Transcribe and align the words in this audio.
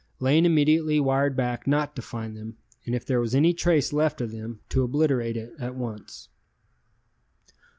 Lane 0.19 0.47
immediately 0.47 0.99
wired 0.99 1.35
back 1.35 1.67
not 1.67 1.95
to 1.95 2.01
find 2.01 2.35
them, 2.35 2.57
and 2.87 2.95
if 2.95 3.05
there 3.05 3.19
was 3.19 3.35
any 3.35 3.53
trace 3.53 3.93
left 3.93 4.19
of 4.19 4.31
them 4.31 4.59
to 4.69 4.81
obliterate 4.81 5.37
it 5.37 5.53
at 5.59 5.75
once. 5.75 6.27